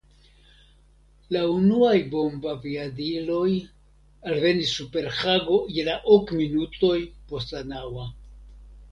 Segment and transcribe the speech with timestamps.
[1.35, 3.51] La unuaj bombaviadiloj
[4.31, 6.95] alvenis super Hago je la ok minutoj
[7.33, 8.07] post la naŭa.